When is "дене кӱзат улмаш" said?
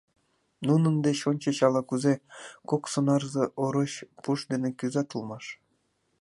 4.51-5.45